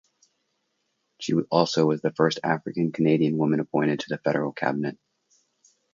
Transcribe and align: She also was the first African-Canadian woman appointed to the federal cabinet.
She 1.19 1.35
also 1.51 1.85
was 1.85 2.01
the 2.01 2.11
first 2.13 2.39
African-Canadian 2.43 3.37
woman 3.37 3.59
appointed 3.59 3.99
to 3.99 4.09
the 4.09 4.17
federal 4.17 4.51
cabinet. 4.51 4.97